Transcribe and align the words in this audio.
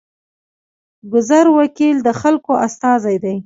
ګذر 1.11 1.45
وکیل 1.57 1.97
د 2.03 2.09
خلکو 2.21 2.51
استازی 2.65 3.17
دی 3.23 3.35